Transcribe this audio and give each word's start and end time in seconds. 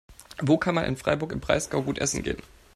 Wo 0.41 0.57
kann 0.57 0.73
man 0.73 0.85
in 0.85 0.97
Freiburg 0.97 1.31
im 1.31 1.41
Breisgau 1.41 1.83
gut 1.83 1.99
essen 1.99 2.23
gehen? 2.23 2.41